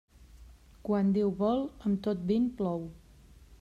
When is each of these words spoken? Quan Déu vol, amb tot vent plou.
Quan 0.87 1.13
Déu 1.19 1.31
vol, 1.43 1.63
amb 1.89 2.03
tot 2.09 2.27
vent 2.35 2.53
plou. 2.63 2.87